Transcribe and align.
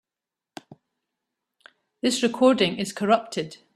This 2.01 2.23
recording 2.23 2.77
is 2.79 2.91
corrupted. 2.91 3.59